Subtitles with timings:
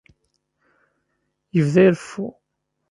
[1.55, 2.25] Yebda ireffu.